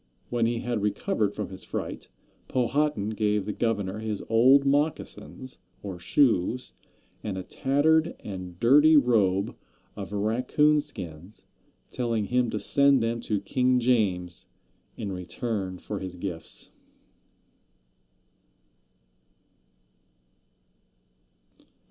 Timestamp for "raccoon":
10.11-10.79